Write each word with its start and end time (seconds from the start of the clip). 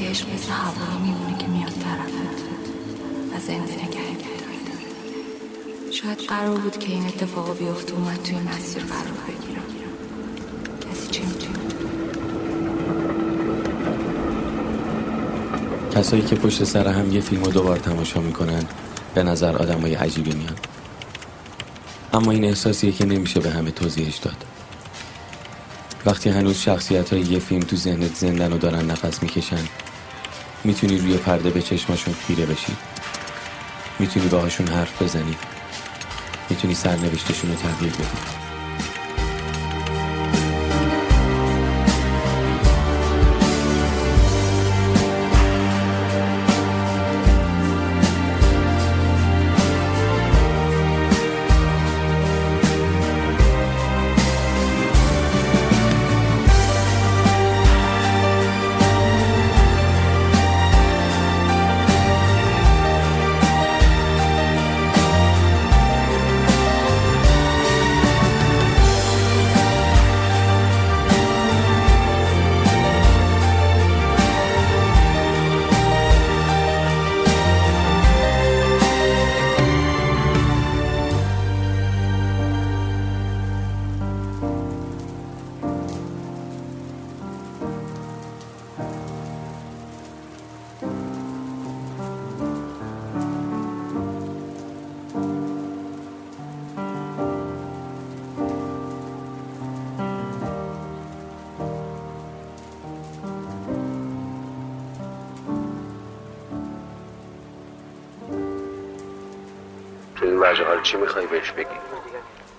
که 0.00 0.06
عشق 0.06 0.26
مثل 0.34 0.50
هوایی 0.50 0.98
میمونه 1.02 1.38
که 1.38 1.46
میاد 1.46 1.72
طرفت 1.72 2.40
و 3.32 3.40
زنده 3.46 3.72
نگه 3.72 4.00
شاید 5.92 6.18
قرار 6.18 6.58
بود 6.58 6.78
که 6.78 6.92
این 6.92 7.06
اتفاق 7.06 7.58
بیفته 7.58 7.94
و 7.94 7.98
من 7.98 8.16
توی 8.16 8.36
مسیر 8.36 8.82
قرار 8.82 9.18
بگیرم 9.28 9.62
کسی 10.80 11.10
چه 11.10 11.22
کسایی 15.94 16.22
که 16.22 16.36
پشت 16.36 16.64
سر 16.64 16.88
هم 16.88 17.12
یه 17.12 17.20
فیلم 17.20 17.44
رو 17.44 17.50
دوبار 17.50 17.76
تماشا 17.76 18.20
می‌کنن 18.20 18.64
به 19.14 19.22
نظر 19.22 19.56
آدم 19.56 19.80
های 19.80 19.94
عجیبی 19.94 20.32
میان. 20.32 20.56
اما 22.12 22.32
این 22.32 22.44
احساسیه 22.44 22.92
که 22.92 23.06
نمیشه 23.06 23.40
به 23.40 23.50
همه 23.50 23.70
توضیحش 23.70 24.16
داد. 24.16 24.44
وقتی 26.06 26.30
هنوز 26.30 26.56
شخصیت 26.56 27.12
های 27.12 27.22
یه 27.22 27.38
فیلم 27.38 27.60
تو 27.60 27.76
ذهنت 27.76 28.14
زندن 28.14 28.52
و 28.52 28.58
دارن 28.58 28.90
نفس 28.90 29.22
می‌کشن 29.22 29.64
می‌تونی 30.64 30.98
روی 30.98 31.16
پرده 31.16 31.50
به 31.50 31.62
چشماشون 31.62 32.14
خیره 32.14 32.46
بشی. 32.46 32.76
می‌تونی 33.98 34.26
باهاشون 34.28 34.68
حرف 34.68 35.02
بزنی. 35.02 35.36
می‌تونی 36.50 36.74
سرنوشتشون 36.74 37.50
رو 37.50 37.56
تغییر 37.56 37.92
بدی. 37.92 38.39
حال 110.46 110.82
چی 110.82 110.96
می‌خوای 110.96 111.26
بهش 111.26 111.50
بگی؟ 111.50 111.68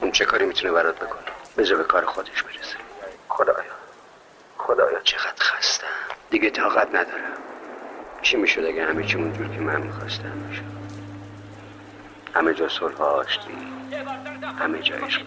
اون 0.02 0.12
چه 0.12 0.26
کاری 0.26 0.46
می‌تونه 0.46 0.74
برات 0.74 0.96
بکنه 0.96 1.22
بذار 1.58 1.78
به 1.78 1.84
کار 1.84 2.06
خودش 2.06 2.44
برسه. 2.44 2.78
خدایا. 3.30 3.74
خدایا 4.58 5.00
چقدر 5.00 5.44
خستم. 5.44 5.88
دیگه 6.30 6.50
طاقت 6.50 6.88
ندارم. 6.88 7.38
چی 8.22 8.38
می‌شد 8.38 8.66
اگه 8.66 8.86
همه 8.86 9.04
چی 9.04 9.18
اونجور 9.18 9.48
که 9.48 9.60
من 9.60 9.82
می‌خواستم 9.82 10.32
می‌شد؟ 10.50 10.64
همه 12.36 12.54
جا 12.54 12.70
صلح 12.70 13.02
آشتی. 13.02 13.58
همه 14.60 14.80
جا 14.80 14.96
عشق 14.96 15.22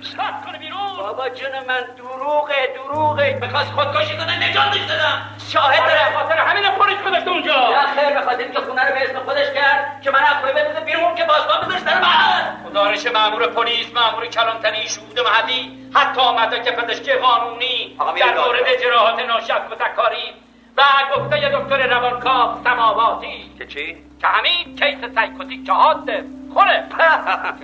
بابا 0.98 1.28
جون 1.28 1.50
من 1.69 1.81
دروغه 1.97 2.54
دروغه. 2.75 3.38
بخواست 3.42 3.70
خودکشی 3.70 4.16
کنه 4.16 4.50
نجاتش 4.50 4.81
دادم 4.81 5.22
شاهد 5.53 5.88
داره 5.88 6.19
خاطر 6.19 6.38
همین 6.38 6.70
پلیس 6.70 6.98
گذاشته 7.06 7.31
اونجا. 7.31 7.54
نه 7.54 8.00
خیر 8.00 8.19
به 8.19 8.25
خاطر 8.26 8.43
اینکه 8.43 8.60
خونه 8.60 8.84
رو 8.88 8.94
به 8.94 9.10
اسم 9.10 9.19
خودش 9.19 9.50
کرد 9.54 10.00
که 10.03 10.10
من 10.10 10.20
اخوی 10.22 10.53
بده 10.53 10.81
بیرون 10.81 11.14
که 11.14 11.25
بازبان 11.25 11.60
بذارش 11.60 11.82
در 11.82 12.00
محل 12.00 12.70
گزارش 12.70 13.06
مامور 13.06 13.47
پلیس 13.47 13.94
مامور 13.94 14.26
کلانتری 14.26 14.88
شهود 14.88 15.20
محلی 15.20 15.91
حتی 15.94 16.20
مدرک 16.20 16.76
پزشکی 16.76 17.12
قانونی. 17.12 17.97
در 18.20 18.34
مورد 18.34 18.82
جراحات 18.82 19.26
ناشک 19.26 19.70
و 19.70 19.75
تکاری 19.75 20.34
و 20.76 20.82
گفته 21.16 21.48
دکتر 21.48 21.87
روانکاو 21.87 22.64
سماواتی. 22.64 23.53
که 23.59 23.66
چی؟ 23.66 23.97
که 24.20 24.26
همین 24.26 24.76
کیس 24.76 25.14
سایکوتیک 25.14 25.66
که 25.66 25.72
حاده 25.72 26.25
خوره 26.54 26.84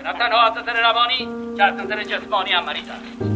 نه 0.04 0.12
تنها 0.12 0.40
از 0.46 0.52
نظر 0.58 0.80
روانی 0.80 1.28
که 1.56 1.64
از 1.64 1.74
نظر 1.74 2.02
جسمانی 2.02 2.52
هم 2.52 2.64
مریض 2.64 3.29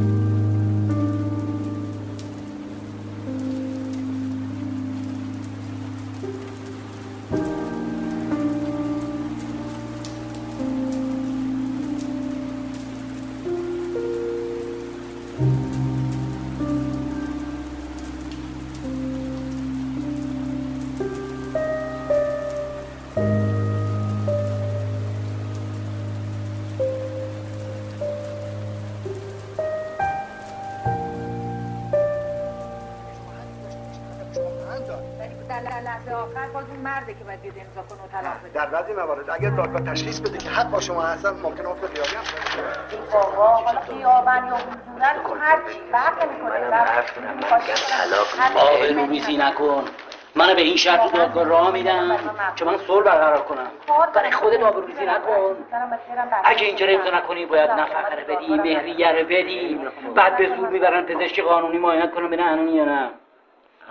در 38.54 38.66
بعضی 38.66 38.92
موارد 38.92 39.30
اگر 39.30 39.50
دادگاه 39.50 39.80
تشخیص 39.80 40.20
بده 40.20 40.38
که 40.38 40.50
حق 40.50 40.70
با 40.70 40.80
شما 40.80 41.02
هستن 41.02 41.28
ممکن 41.28 41.66
افت 41.66 41.86
خیابی 41.86 42.16
هم 42.16 42.22
آقا 43.12 43.46
حالا 43.46 43.80
خیابن 43.80 44.46
یا 44.46 44.54
حضورن 44.54 45.16
هر 45.40 45.58
چی 45.72 45.80
فرق 45.92 46.24
نمی‌کنه. 46.24 46.54
ریزی 49.06 49.36
نکن. 49.36 49.84
من 50.36 50.54
به 50.54 50.60
این 50.62 50.76
شرط 50.76 51.12
دادگاه 51.12 51.44
راه 51.44 51.70
میدم 51.70 52.16
که 52.56 52.64
من 52.64 52.78
صلح 52.78 53.04
برقرار 53.04 53.42
کنم. 53.42 53.70
برای 54.14 54.30
خودت 54.30 54.62
آبروریزی 54.62 55.06
نکن. 55.06 55.56
اگه 56.44 56.66
اینجا 56.66 56.86
امضا 56.86 57.10
نکنی 57.10 57.46
باید 57.46 57.70
نفقه 57.70 58.24
بدی 58.28 58.54
مهریه 58.56 59.12
رو 59.12 59.24
بدی 59.24 59.80
بعد 60.14 60.36
به 60.36 60.56
زور 60.56 60.68
می‌برن 60.68 61.02
پزشک 61.02 61.40
قانونی 61.40 61.78
معاینت 61.78 62.14
کنم 62.14 62.26
ببینن 62.26 62.68
یا 62.68 62.84
نه. 62.84 63.10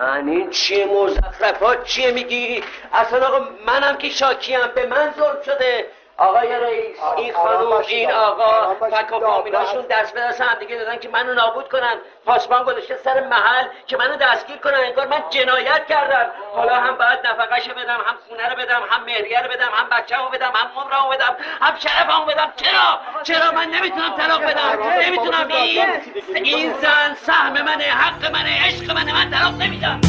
این 0.00 0.50
چیه 0.50 0.86
مزخرفات؟ 0.86 1.84
چیه 1.84 2.10
میگی؟ 2.10 2.62
اصلا 2.92 3.26
آقا 3.26 3.48
منم 3.66 3.96
که 3.96 4.08
شاکیم 4.08 4.58
به 4.74 4.86
من 4.86 5.14
ظلم 5.16 5.42
شده. 5.44 5.86
آقای 6.18 6.60
رئیس 6.60 6.96
این 7.16 7.32
خانوم 7.32 7.82
این 7.88 8.12
آقا 8.12 8.74
فک 8.74 9.12
و 9.12 9.20
فامیلاشون 9.20 9.82
دست 9.90 10.14
به 10.14 10.20
دست 10.20 10.40
هم 10.40 10.58
دیگه 10.58 10.76
دادن 10.76 10.98
که 10.98 11.08
منو 11.08 11.34
نابود 11.34 11.68
کنن. 11.68 11.96
پاسبان 12.26 12.64
گذاشته 12.64 12.96
سر 12.96 13.20
محل 13.20 13.64
که 13.86 13.96
منو 13.96 14.16
دستگیر 14.16 14.56
کنن. 14.56 14.74
انگار 14.74 15.06
من 15.06 15.22
جنایت 15.30 15.86
کردم. 15.86 16.30
حالا 16.54 16.74
هم 16.74 16.96
باید 16.96 17.26
نفقهشو 17.26 17.74
بدم 17.74 17.98
هم 18.06 18.16
خونه 18.28 18.48
رو 18.48 18.56
بدم 18.56 18.82
هم 18.90 19.04
مهریه 19.04 19.40
رو 19.40 19.48
بدم 19.48 19.68
هم 19.74 19.88
بچه‌مو 19.88 20.28
بدم 20.28 20.52
هم 20.54 20.82
عمرمو 20.82 21.08
بدم 21.08 21.36
هم 21.60 21.74
شرفمو 21.78 22.24
بدم. 22.24 22.52
چرا؟ 22.56 23.00
چرا 23.22 23.52
من 23.52 23.68
نمی‌تونم 23.70 24.16
طلاق 24.16 24.42
بدم؟ 24.42 24.82
نمی‌تونم. 25.00 25.48
این 25.48 25.86
این 26.34 26.72
زن 26.72 27.14
سهم 27.14 27.52
منه 27.52 27.84
حق 27.84 28.32
منه 28.32 28.66
عشق 28.66 28.90
منه. 28.90 29.12
من 29.12 29.30
طلاق 29.30 29.52
نمیدم. 29.52 30.00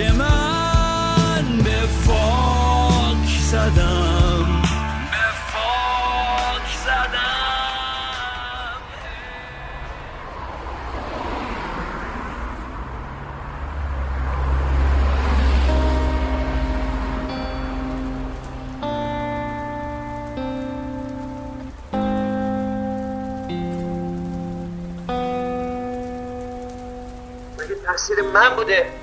که 0.00 0.12
من 0.12 1.58
به 1.64 1.86
فاک 1.86 3.28
زدم. 3.50 4.62
به 5.10 5.26
فاک 5.52 6.68
زدم. 6.84 7.20
مگه 27.58 27.74
تقصیر 27.86 28.22
من 28.34 28.56
بوده؟ 28.56 28.99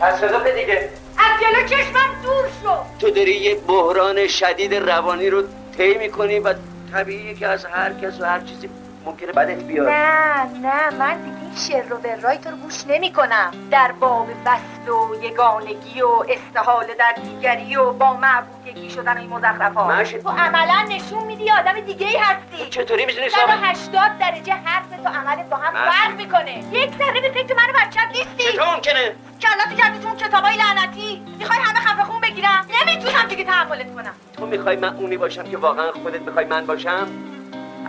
از 0.00 0.18
صدا 0.18 0.38
دیگه. 0.38 0.88
از 1.18 1.40
جلو 1.40 1.66
چشمم 1.66 2.22
دور 2.22 2.44
شو. 2.62 2.76
تو 3.00 3.10
داری 3.10 3.32
یه 3.32 3.54
بحران 3.54 4.26
شدید 4.26 4.74
روانی 4.74 5.30
رو 5.30 5.42
طی 5.76 5.98
می‌کنی 5.98 6.38
و 6.38 6.54
طبیعیه 6.92 7.34
که 7.34 7.46
از 7.46 7.64
هر 7.64 7.92
کس 7.92 8.20
و 8.20 8.24
هر 8.24 8.40
چیزی 8.40 8.70
ممکنه 9.04 9.32
بدت 9.32 9.62
بیاد. 9.62 9.88
نه 9.88 10.42
نه 10.42 10.90
من 10.90 11.16
دیگه 11.22 11.36
این 11.40 11.82
شر 11.84 11.92
و 11.92 11.96
برای 11.96 12.38
تو 12.38 12.50
رو 12.50 12.56
گوش 12.56 12.86
نمی 12.86 13.12
کنم 13.12 13.50
در 13.70 13.92
باب 13.92 14.28
وصل 14.44 14.90
و 14.90 15.24
یگانگی 15.24 16.02
و 16.02 16.24
استحال 16.28 16.86
در 16.98 17.14
دیگری 17.22 17.76
و 17.76 17.92
با 17.92 18.14
معبودگی 18.14 18.90
شدن 18.90 19.18
این 19.18 19.28
مزخرفات. 19.28 20.22
تو 20.22 20.28
عملا 20.28 20.82
نشون 20.88 21.24
میدی 21.24 21.50
آدم 21.50 21.80
دیگه 21.80 22.06
ای 22.06 22.16
هستی 22.16 22.70
چطوری 22.70 23.06
می‌دونی 23.06 23.26
هشتاد 23.62 24.18
درجه 24.20 24.52
حرف 24.52 24.86
تو 25.04 25.08
عملت 25.08 25.48
با 25.48 25.56
هم 25.56 25.90
فرق 25.90 26.16
می‌کنه. 26.16 26.64
یک 26.72 26.90
ذره 26.98 27.20
به 27.20 27.30
فکر 27.30 27.54
منو 27.54 27.72
بچت 27.72 28.08
نیستی. 28.12 28.52
چطور 28.52 28.74
ممکنه؟ 28.74 29.14
کلاتو 29.58 29.76
کردی 29.82 29.98
تو 29.98 30.08
اون 30.08 30.16
کتابای 30.16 30.56
لعنتی. 30.56 31.22
می‌خوای 31.38 31.58
همه 31.58 31.80
خفه 31.80 32.04
خون 32.04 32.20
بگیرم؟ 32.20 32.66
نمی‌تونم 32.86 33.26
دیگه 33.28 33.44
تحملت 33.44 33.94
کنم. 33.94 34.12
تو 34.36 34.46
می‌خوای 34.46 34.76
من 34.76 34.96
اونی 34.96 35.16
باشم 35.16 35.42
که 35.42 35.56
واقعا 35.56 35.92
خودت 35.92 36.20
می‌خوای 36.20 36.44
من 36.44 36.66
باشم؟ 36.66 37.08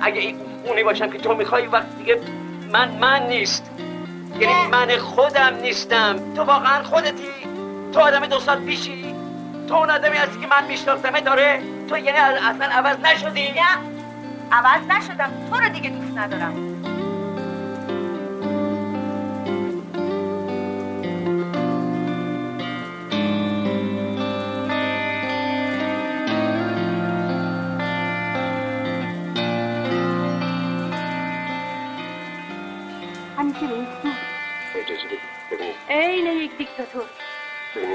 اگه 0.01 0.36
اونی 0.66 0.83
باشم 0.83 1.10
که 1.10 1.18
تو 1.18 1.33
می‌خوای 1.33 1.68
وقت 1.68 1.98
دیگه 1.98 2.21
من 2.71 2.89
من 2.89 3.27
نیست. 3.27 3.71
یعنی 4.39 4.68
من 4.71 4.98
خودم 4.98 5.56
نیستم. 5.62 6.33
تو 6.36 6.44
واقعا 6.44 6.83
خودتی. 6.83 7.30
تو 7.94 8.00
آدم 8.00 8.25
دو 8.25 8.39
سال 8.39 8.60
پیشی. 8.60 9.16
تو 9.68 9.75
اون 9.75 9.89
آدمی 9.89 10.18
هستی 10.18 10.39
که 10.39 10.48
من 10.48 10.68
میشناختمه 10.68 11.21
داره 11.21 11.62
تو 11.89 11.98
یعنی 11.98 12.18
اصلا 12.18 12.66
عوض 12.66 13.00
نشدی. 13.00 13.51
نه. 13.51 13.62
عوض 14.51 14.88
نشدم. 14.88 15.31
تو 15.50 15.56
رو 15.56 15.69
دیگه 15.69 15.89
دوست 15.89 16.18
ندارم. 16.18 16.78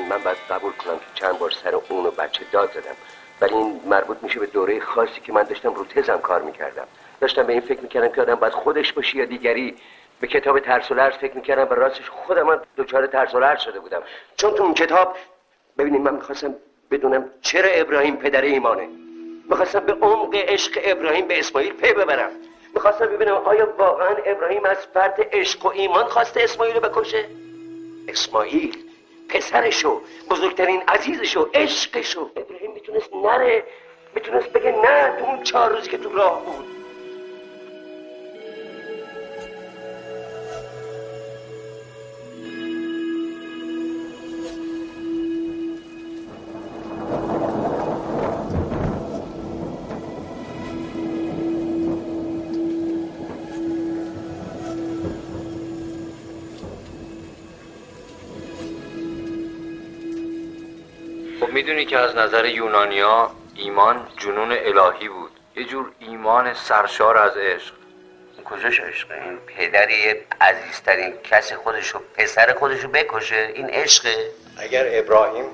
من 0.05 0.19
باید 0.19 0.37
قبول 0.51 0.73
کنم 0.73 0.99
که 0.99 1.05
چند 1.15 1.39
بار 1.39 1.51
سر 1.51 1.75
اون 1.75 2.07
و 2.07 2.11
بچه 2.11 2.41
داد 2.53 2.73
زدم. 2.73 2.95
ولی 3.41 3.55
این 3.55 3.81
مربوط 3.87 4.17
میشه 4.23 4.41
به 4.41 4.47
دوره 4.47 4.81
خاصی 4.81 5.21
که 5.21 5.33
من 5.33 5.43
داشتم 5.43 5.75
رو 5.75 5.85
تزم 5.85 6.19
کار 6.19 6.43
می‌کردم. 6.43 6.87
داشتم 7.21 7.43
به 7.43 7.53
این 7.53 7.63
فکر 7.63 7.81
می‌کردم 7.81 8.09
که 8.09 8.21
آدم 8.23 8.35
باید 8.35 8.53
خودش 8.53 8.93
باشه 8.93 9.17
یا 9.17 9.25
دیگری. 9.25 9.77
به 10.21 10.27
کتاب 10.27 10.61
ترس 10.61 10.91
و 10.91 10.95
لرز 10.95 11.15
فکر 11.15 11.37
می‌کردم 11.37 11.71
و 11.71 11.75
راستش 11.75 12.11
خودم 12.11 12.43
من 12.43 12.61
دوچار 12.77 13.07
ترس 13.07 13.35
و 13.35 13.39
لرز 13.39 13.61
شده 13.61 13.81
بودم. 13.81 14.03
چون 14.37 14.55
تو 14.55 14.63
اون 14.63 14.75
کتاب 14.75 15.17
ببینید 15.79 16.01
من 16.01 16.15
می‌خواستم 16.15 16.55
بدونم 16.91 17.31
چرا 17.41 17.71
ابراهیم 17.71 18.17
پدر 18.17 18.41
ایمانه. 18.41 18.89
می‌خواستم 19.51 19.81
به 19.81 19.93
عمق 19.93 20.35
عشق 20.35 20.81
ابراهیم 20.85 21.27
به 21.27 21.39
اسماعیل 21.39 21.73
پی 21.73 21.93
ببرم. 21.93 22.31
می‌خواستم 22.75 23.07
ببینم 23.07 23.35
آیا 23.35 23.75
واقعا 23.79 24.17
ابراهیم 24.27 24.65
از 24.65 24.77
فرد 24.95 25.29
عشق 25.33 25.67
و 25.67 25.69
ایمان 25.69 26.05
خواسته 26.05 26.43
اسماعیل 26.43 26.75
رو 26.75 26.81
بکشه؟ 26.81 27.25
اسماعیل. 28.09 28.84
پسرشو 29.29 30.01
بزرگترین 30.31 30.83
عزیزشو 30.89 31.49
عشقشو. 31.55 32.31
ابراهیم 32.37 32.73
می‌تونست 32.73 33.15
نره 33.15 33.65
می‌تونست 34.15 34.49
بگه 34.49 34.71
نه 34.73 35.17
تو 35.19 35.25
اون 35.25 35.43
چهار 35.43 35.73
روزی 35.73 35.91
که 35.91 35.99
تو 35.99 36.09
راه 36.09 36.45
بود. 36.45 36.74
می‌دونی 61.47 61.85
که 61.85 61.99
از 61.99 62.17
نظر 62.17 62.45
یونانیا 62.45 63.31
ایمان 63.55 64.07
جنون 64.17 64.53
الهی 64.53 65.09
بود. 65.09 65.31
یه 65.57 65.65
جور 65.65 65.91
ایمان 65.99 66.55
سرشار 66.55 67.19
از 67.19 67.37
عشق. 67.37 67.75
کجاش 68.45 68.81
عشق؟ 68.81 69.11
این 69.11 69.39
پدری 69.39 69.95
عزیزترین 70.41 71.13
کس 71.25 71.53
خودشو 71.53 72.01
پسر 72.15 72.55
خودشو 72.59 72.89
بکشه؟ 72.89 73.51
این 73.55 73.71
عشقه. 73.71 74.31
اگر 74.57 74.85
ابراهیم 74.89 75.45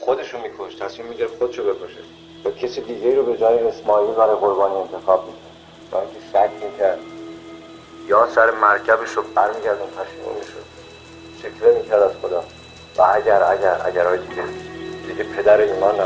خودشو 0.00 0.38
میکش 0.38 0.74
تصمیم 0.74 1.08
می‌گیره 1.08 1.28
خودشو 1.28 1.74
بکشه. 1.74 2.00
با 2.44 2.50
کسی 2.50 2.80
دیگه 2.80 3.16
رو 3.16 3.22
به 3.22 3.38
جای 3.38 3.58
اسماعیل 3.58 4.14
برای 4.14 4.36
قربانی 4.36 4.74
انتخاب 4.74 5.26
می‌کنه 5.26 5.40
با 5.90 6.00
اینکه 6.00 6.18
شک 6.32 6.50
می‌کرد. 6.64 6.98
یا 8.08 8.28
سر 8.34 8.50
مرکبش 8.50 9.10
رو 9.10 9.22
برمیگردون 9.22 9.88
پشیمون 9.88 10.34
می‌شد 10.38 10.64
شکله 11.42 11.78
می‌کرد 11.78 12.02
از 12.02 12.12
خدا. 12.22 12.44
و 12.96 13.02
اگر 13.02 13.42
اگر 13.42 13.80
اگر 13.84 14.06
های 14.06 14.18
دیگه 14.18 14.42
دیگه 15.16 15.28
پدر 15.28 15.60
ایمان 15.60 16.00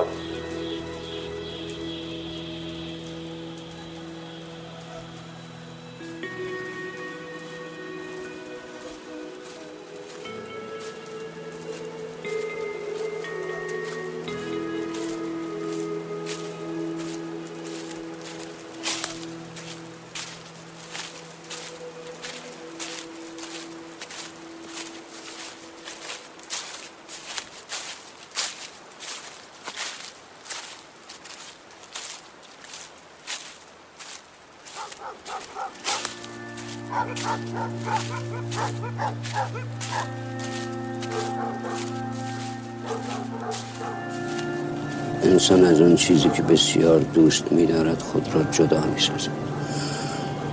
انسان 45.23 45.65
از 45.65 45.81
اون 45.81 45.97
چیزی 45.97 46.29
که 46.29 46.43
بسیار 46.43 47.01
دوست 47.01 47.53
میدارد 47.53 48.03
خود 48.03 48.35
را 48.35 48.43
جدا 48.43 48.85
می‌سازد. 48.95 49.31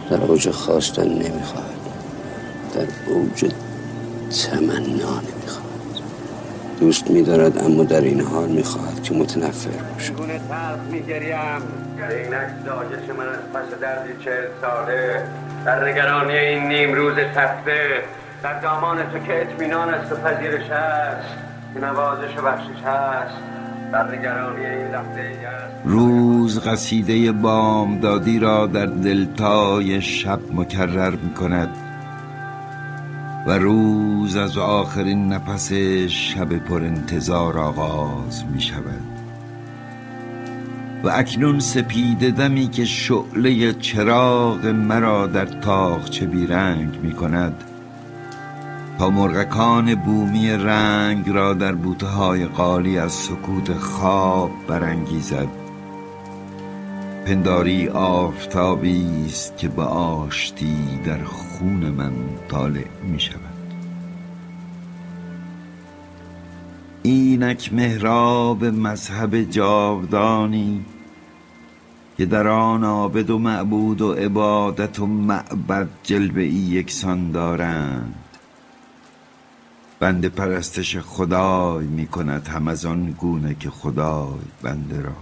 در 0.10 0.22
اوج 0.22 0.50
خواستن 0.50 1.08
نمی‌خواهد. 1.08 1.78
در 2.74 2.88
اوج 3.08 3.52
تمنا 4.46 5.20
نمی‌خواهد. 5.20 5.68
دوست 6.80 7.12
میدارد 7.12 7.58
اما 7.58 7.84
در 7.84 8.02
این 8.02 8.22
حال 8.22 8.50
می‌خواهد 8.50 9.04
که 9.04 9.14
متنفر 9.14 9.70
باشد. 9.94 10.14
گونه 10.14 10.40
تلخ 10.50 10.80
میگریم؟ 10.92 11.62
اینک 11.98 12.50
زاجش 12.66 13.10
من 13.18 13.28
از 13.28 13.40
پس 13.54 13.80
دردی 13.82 14.24
چهل 14.26 14.48
ساله 14.62 15.24
در 15.68 15.90
نگرانی 15.90 16.38
این 16.38 16.68
نیم 16.68 16.94
روز 16.94 17.16
تفته 17.36 18.04
در 18.44 18.60
دامان 18.60 18.98
تو 18.98 19.20
که 19.20 19.42
اطمینان 19.42 19.90
است 19.90 20.12
و 20.12 20.16
پذیرش 20.16 20.70
هست 20.70 21.28
که 21.74 21.80
نوازش 21.80 22.38
و 22.38 22.42
بخشش 22.42 22.82
هست. 22.86 23.36
در 23.92 24.18
نگرانی 24.18 24.66
این 24.66 24.88
لحظه 24.88 25.38
روز 25.86 26.68
قصیده 26.68 27.32
بامدادی 27.32 28.40
را 28.40 28.68
در 28.68 28.86
دلتای 28.86 30.02
شب 30.02 30.40
مکرر 30.54 31.12
می 31.12 31.34
کند 31.34 31.70
و 33.48 33.52
روز 33.52 34.38
از 34.38 34.58
آخرین 34.58 35.34
نفس 35.34 35.74
شب 36.08 36.58
پر 36.58 36.82
انتظار 36.84 37.58
آغاز 37.58 38.46
می 38.46 38.62
شود 38.62 39.17
و 41.04 41.10
اکنون 41.10 41.60
سپید 41.60 42.30
دمی 42.30 42.68
که 42.68 42.86
شعله 42.86 43.74
چراغ 43.74 44.66
مرا 44.66 45.28
در 45.28 45.46
تاخچه 45.46 46.26
بیرنگ 46.26 47.00
می 47.04 47.14
کند. 47.14 47.64
تا 49.00 49.10
مرغکان 49.10 49.96
بومی 49.96 50.50
رنگ 50.50 51.30
را 51.30 51.54
در 51.54 51.74
بوته 51.74 52.08
های 52.08 52.46
قالی 52.46 52.98
از 52.98 53.12
سکوت 53.12 53.74
خواب 53.74 54.52
برانگیزد. 54.68 55.48
پنداری 57.26 57.88
آفتابی 57.88 59.26
است 59.26 59.58
که 59.58 59.68
به 59.68 59.84
آشتی 59.84 61.00
در 61.06 61.24
خون 61.24 61.90
من 61.90 62.14
طالع 62.48 62.86
می 63.04 63.20
شود. 63.20 63.57
اینک 67.08 67.74
محراب 67.74 68.66
مذهب 68.66 69.42
جاودانی 69.44 70.86
که 72.18 72.26
در 72.26 72.48
آن 72.48 72.84
عابد 72.84 73.30
و 73.30 73.40
معبود 73.40 74.02
و 74.02 74.14
عبادت 74.14 75.00
و 75.00 75.08
معبد 75.08 75.88
جلوه 76.04 76.42
ای 76.42 76.50
یکسان 76.50 77.32
دارند. 77.32 78.26
بنده 80.00 80.30
پرستش 80.30 80.98
خدای 80.98 81.86
می 81.86 82.08
کند 82.08 82.48
هم 82.48 82.68
از 82.68 82.86
آن 82.86 83.12
گونه 83.12 83.56
که 83.60 83.70
خدای 83.70 84.40
بنده 84.62 85.02
را. 85.02 85.16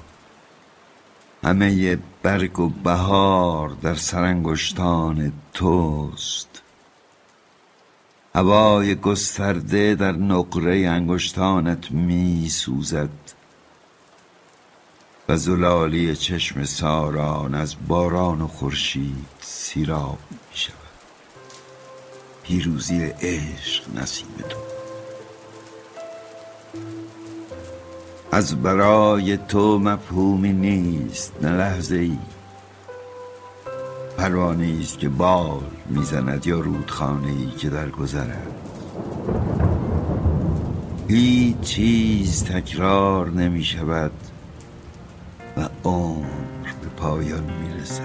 همه 1.44 1.98
برگ 2.24 2.60
و 2.60 2.70
بهار 2.70 3.70
در 3.82 3.96
سرانگشتان 3.96 5.32
توست. 5.54 6.62
هوای 8.36 8.96
گسترده 8.96 9.96
در 9.96 10.12
نقره 10.12 10.76
انگشتانت 10.90 11.92
می 11.92 12.50
سوزد 12.50 13.10
و 15.30 15.38
زلالی 15.38 16.16
چشم 16.16 16.64
ساران 16.64 17.56
از 17.56 17.76
باران 17.88 18.42
و 18.42 18.48
خورشید 18.48 19.26
سیراب 19.42 20.18
می 20.32 20.38
شود 20.52 20.76
پیروزی 22.44 23.04
عشق 23.22 23.84
نصیب 23.96 24.38
تو. 24.50 24.58
از 28.32 28.62
برای 28.62 29.38
تو 29.38 29.80
مفهومی 29.80 30.54
نیست 30.54 31.34
نه 31.42 31.52
لحظه 31.52 31.96
ای 31.96 32.18
پروانه 34.26 34.78
است 34.82 35.00
که 35.00 35.10
بال 35.10 35.64
می‌زند 35.90 36.48
یا 36.48 36.60
رودخانه 36.60 37.28
ای 37.28 37.50
که 37.58 37.70
در 37.70 37.90
گذرد. 37.90 38.54
هیچ 41.08 41.60
چیز 41.60 42.44
تکرار 42.44 43.30
نمی 43.30 43.64
شود 43.64 44.12
و 45.58 45.70
عمر 45.84 46.68
به 46.82 46.88
پایان 46.98 47.44
می 47.44 47.82
رسد 47.82 48.02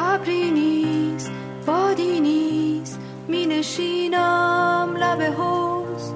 ابری 0.00 0.50
نیست 0.50 1.30
بادی 1.66 2.20
نیست 2.20 2.98
می 3.28 3.46
نشینم 3.46 4.96
لب 4.96 5.22
حوز 5.22 6.12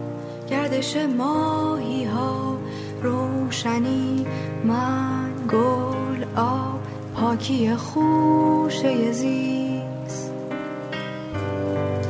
گردش 0.51 0.97
ماهی 0.97 2.05
ها 2.05 2.59
روشنی 3.03 4.27
من 4.65 5.31
گل 5.49 6.25
آب. 6.37 6.76
پاکی 7.21 7.77
خوشه 7.77 9.13
زیست. 9.13 10.33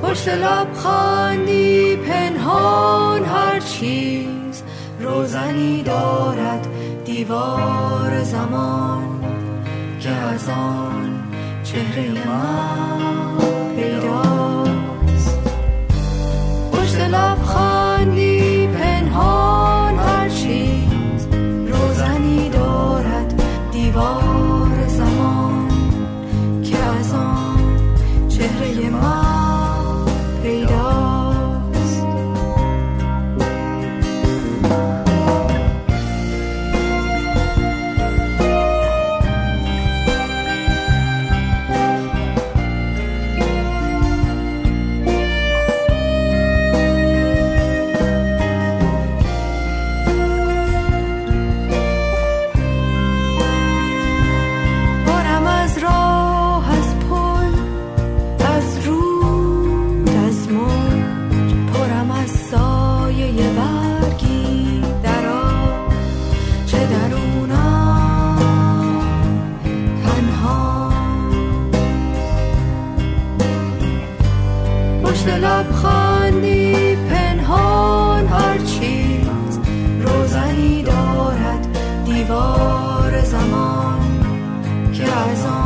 پشت 0.02 0.28
لب 0.28 0.74
خاندی 0.74 1.96
پنهان 1.96 3.24
هر 3.24 3.60
چیز. 3.60 4.62
روزنی 5.00 5.82
دارد 5.82 6.68
دیوار 7.04 8.22
زمان. 8.22 9.20
که 10.00 10.10
از 10.10 10.48
آن 10.48 11.22
چهره 11.64 12.28
من 12.28 12.95
چشم 75.26 75.34
لبخندی 75.34 76.96
پنهان 76.96 78.26
هر 78.26 78.58
چیز 78.58 79.58
روزنی 80.00 80.82
دارد 80.82 81.78
دیوار 82.04 83.22
زمان 83.24 84.00
که 84.92 85.02
از 85.02 85.46
آن 85.46 85.65